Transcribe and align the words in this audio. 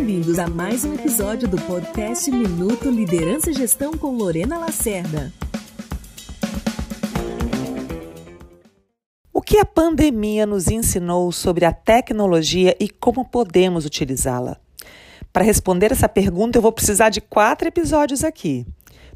Bem-vindos 0.00 0.38
a 0.38 0.48
mais 0.48 0.82
um 0.82 0.94
episódio 0.94 1.46
do 1.46 1.58
podcast 1.58 2.30
Minuto 2.30 2.88
Liderança 2.88 3.50
e 3.50 3.52
Gestão 3.52 3.92
com 3.92 4.16
Lorena 4.16 4.56
Lacerda. 4.56 5.30
O 9.30 9.42
que 9.42 9.58
a 9.58 9.64
pandemia 9.66 10.46
nos 10.46 10.68
ensinou 10.68 11.30
sobre 11.30 11.66
a 11.66 11.72
tecnologia 11.72 12.74
e 12.80 12.88
como 12.88 13.26
podemos 13.26 13.84
utilizá-la? 13.84 14.56
Para 15.30 15.44
responder 15.44 15.92
essa 15.92 16.08
pergunta, 16.08 16.56
eu 16.56 16.62
vou 16.62 16.72
precisar 16.72 17.10
de 17.10 17.20
quatro 17.20 17.68
episódios 17.68 18.24
aqui. 18.24 18.66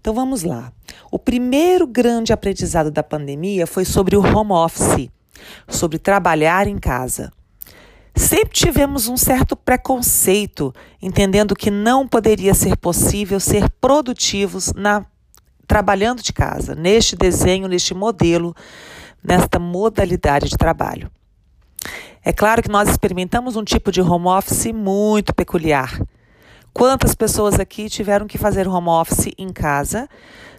Então 0.00 0.12
vamos 0.12 0.42
lá. 0.42 0.72
O 1.12 1.18
primeiro 1.18 1.86
grande 1.86 2.32
aprendizado 2.32 2.90
da 2.90 3.04
pandemia 3.04 3.68
foi 3.68 3.84
sobre 3.84 4.16
o 4.16 4.20
home 4.20 4.50
office, 4.50 5.08
sobre 5.68 6.00
trabalhar 6.00 6.66
em 6.66 6.76
casa. 6.76 7.32
Sempre 8.14 8.54
tivemos 8.54 9.08
um 9.08 9.16
certo 9.16 9.56
preconceito, 9.56 10.74
entendendo 11.00 11.56
que 11.56 11.70
não 11.70 12.06
poderia 12.06 12.52
ser 12.52 12.76
possível 12.76 13.40
ser 13.40 13.70
produtivos 13.80 14.72
na 14.74 15.06
trabalhando 15.66 16.22
de 16.22 16.34
casa, 16.34 16.74
neste 16.74 17.16
desenho, 17.16 17.66
neste 17.66 17.94
modelo, 17.94 18.54
nesta 19.24 19.58
modalidade 19.58 20.50
de 20.50 20.56
trabalho. 20.56 21.10
É 22.22 22.32
claro 22.32 22.62
que 22.62 22.68
nós 22.68 22.90
experimentamos 22.90 23.56
um 23.56 23.64
tipo 23.64 23.90
de 23.90 24.02
home 24.02 24.26
office 24.26 24.72
muito 24.72 25.34
peculiar. 25.34 25.98
Quantas 26.74 27.14
pessoas 27.14 27.58
aqui 27.58 27.88
tiveram 27.88 28.26
que 28.26 28.36
fazer 28.36 28.68
home 28.68 28.88
office 28.88 29.32
em 29.38 29.50
casa, 29.50 30.08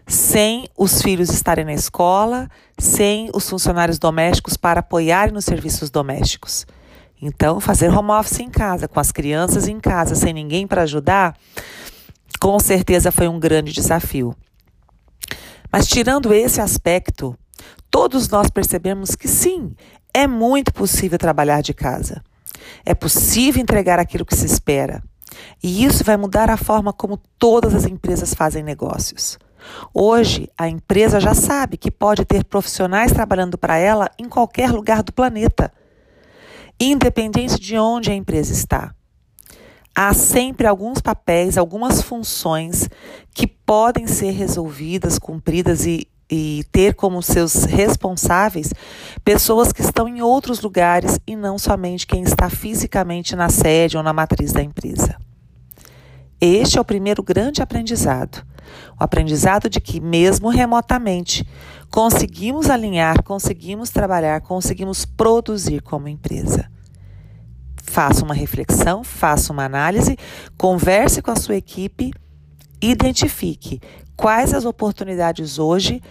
sem 0.07 0.67
os 0.75 1.01
filhos 1.01 1.29
estarem 1.29 1.65
na 1.65 1.73
escola, 1.73 2.49
sem 2.77 3.29
os 3.33 3.47
funcionários 3.47 3.99
domésticos 3.99 4.57
para 4.57 4.79
apoiarem 4.79 5.33
nos 5.33 5.45
serviços 5.45 5.89
domésticos? 5.89 6.65
Então, 7.25 7.61
fazer 7.61 7.89
home 7.89 8.11
office 8.11 8.41
em 8.41 8.49
casa, 8.49 8.85
com 8.85 8.99
as 8.99 9.09
crianças 9.09 9.69
em 9.69 9.79
casa, 9.79 10.13
sem 10.13 10.33
ninguém 10.33 10.67
para 10.67 10.81
ajudar, 10.81 11.37
com 12.37 12.59
certeza 12.59 13.13
foi 13.13 13.29
um 13.29 13.39
grande 13.39 13.71
desafio. 13.71 14.35
Mas 15.71 15.87
tirando 15.87 16.33
esse 16.33 16.59
aspecto, 16.59 17.33
todos 17.89 18.27
nós 18.27 18.49
percebemos 18.49 19.15
que 19.15 19.29
sim, 19.29 19.73
é 20.13 20.27
muito 20.27 20.73
possível 20.73 21.17
trabalhar 21.17 21.61
de 21.61 21.73
casa. 21.73 22.21
É 22.85 22.93
possível 22.93 23.61
entregar 23.61 23.99
aquilo 23.99 24.25
que 24.25 24.35
se 24.35 24.45
espera. 24.45 25.01
E 25.63 25.85
isso 25.85 26.03
vai 26.03 26.17
mudar 26.17 26.49
a 26.49 26.57
forma 26.57 26.91
como 26.91 27.21
todas 27.39 27.73
as 27.73 27.85
empresas 27.85 28.33
fazem 28.33 28.61
negócios. 28.61 29.39
Hoje, 29.93 30.49
a 30.57 30.67
empresa 30.67 31.21
já 31.21 31.33
sabe 31.33 31.77
que 31.77 31.89
pode 31.89 32.25
ter 32.25 32.43
profissionais 32.43 33.13
trabalhando 33.13 33.57
para 33.57 33.77
ela 33.77 34.11
em 34.19 34.27
qualquer 34.27 34.69
lugar 34.71 35.01
do 35.01 35.13
planeta 35.13 35.71
independente 36.79 37.59
de 37.59 37.77
onde 37.77 38.11
a 38.11 38.15
empresa 38.15 38.51
está. 38.51 38.93
Há 39.95 40.13
sempre 40.13 40.65
alguns 40.65 40.99
papéis, 41.01 41.57
algumas 41.57 42.01
funções 42.01 42.89
que 43.33 43.45
podem 43.45 44.07
ser 44.07 44.31
resolvidas, 44.31 45.19
cumpridas 45.19 45.85
e, 45.85 46.07
e 46.29 46.65
ter 46.71 46.95
como 46.95 47.21
seus 47.21 47.65
responsáveis 47.65 48.73
pessoas 49.23 49.71
que 49.71 49.81
estão 49.81 50.07
em 50.07 50.21
outros 50.21 50.61
lugares 50.61 51.19
e 51.27 51.35
não 51.35 51.59
somente 51.59 52.07
quem 52.07 52.23
está 52.23 52.49
fisicamente 52.49 53.35
na 53.35 53.49
sede 53.49 53.95
ou 53.95 54.01
na 54.01 54.13
matriz 54.13 54.51
da 54.51 54.63
empresa. 54.63 55.15
Este 56.41 56.79
é 56.79 56.81
o 56.81 56.85
primeiro 56.85 57.21
grande 57.21 57.61
aprendizado. 57.61 58.43
O 58.99 59.03
aprendizado 59.03 59.69
de 59.69 59.79
que, 59.79 59.99
mesmo 59.99 60.49
remotamente, 60.49 61.47
conseguimos 61.89 62.69
alinhar, 62.69 63.23
conseguimos 63.23 63.89
trabalhar, 63.89 64.41
conseguimos 64.41 65.05
produzir 65.05 65.81
como 65.81 66.07
empresa. 66.07 66.69
Faça 67.83 68.23
uma 68.23 68.33
reflexão, 68.33 69.03
faça 69.03 69.53
uma 69.53 69.65
análise, 69.65 70.17
converse 70.57 71.21
com 71.21 71.31
a 71.31 71.35
sua 71.35 71.55
equipe, 71.55 72.11
identifique 72.81 73.79
quais 74.15 74.53
as 74.53 74.65
oportunidades 74.65 75.59
hoje 75.59 76.01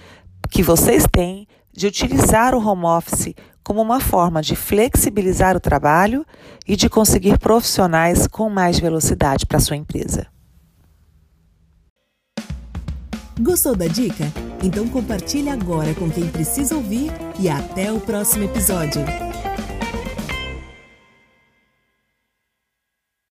que 0.51 0.63
vocês 0.63 1.07
têm 1.11 1.47
de 1.73 1.87
utilizar 1.87 2.55
o 2.55 2.65
home 2.65 2.85
office 2.85 3.35
como 3.65 3.81
uma 3.81 4.01
forma 4.01 4.43
de 4.43 4.55
flexibilizar 4.55 5.57
o 5.57 5.61
trabalho 5.61 6.27
e 6.67 6.77
de 6.77 6.89
conseguir 6.89 7.39
profissionais 7.39 8.27
com 8.27 8.51
mais 8.51 8.79
velocidade 8.79 9.47
para 9.47 9.61
sua 9.61 9.77
empresa. 9.77 10.27
Gostou 13.41 13.75
da 13.75 13.87
dica? 13.87 14.25
Então 14.63 14.87
compartilhe 14.89 15.49
agora 15.49 15.95
com 15.95 16.11
quem 16.11 16.29
precisa 16.29 16.75
ouvir 16.77 17.11
e 17.41 17.49
até 17.49 17.91
o 17.91 17.99
próximo 18.01 18.45
episódio. 18.45 19.03